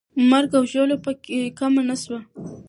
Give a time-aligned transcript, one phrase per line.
[0.29, 2.19] مرګ او ژوبله پکې کمه نه سوه.